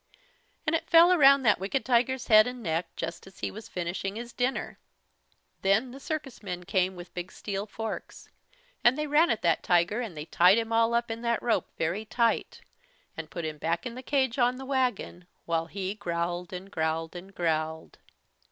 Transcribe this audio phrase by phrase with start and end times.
[0.65, 4.15] And it fell around that wicked tiger's head and neck, just as he was finishing
[4.15, 4.79] his dinner.
[5.61, 8.27] Then the circus men came with big steel forks,
[8.83, 11.67] and they ran at that tiger, and they tied him all up in that rope
[11.77, 12.61] very tight,
[13.15, 17.15] and put him back in the cage on the wagon, while he growled and growled
[17.15, 17.99] and growled.